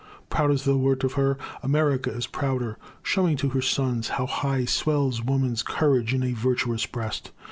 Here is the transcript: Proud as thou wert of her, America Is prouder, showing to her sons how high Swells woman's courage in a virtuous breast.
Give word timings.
Proud 0.31 0.49
as 0.49 0.63
thou 0.65 0.77
wert 0.77 1.03
of 1.03 1.13
her, 1.13 1.37
America 1.61 2.09
Is 2.09 2.25
prouder, 2.25 2.79
showing 3.03 3.37
to 3.37 3.49
her 3.49 3.61
sons 3.61 4.09
how 4.09 4.25
high 4.25 4.65
Swells 4.65 5.23
woman's 5.23 5.61
courage 5.61 6.11
in 6.11 6.23
a 6.23 6.31
virtuous 6.33 6.87
breast. 6.87 7.29